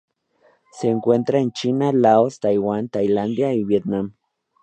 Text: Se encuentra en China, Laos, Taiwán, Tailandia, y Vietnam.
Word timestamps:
Se 0.71 0.87
encuentra 0.87 1.37
en 1.37 1.51
China, 1.51 1.91
Laos, 1.93 2.39
Taiwán, 2.39 2.89
Tailandia, 2.89 3.53
y 3.53 3.63
Vietnam. 3.63 4.15